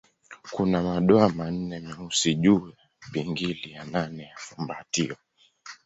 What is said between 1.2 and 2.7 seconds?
manne meusi juu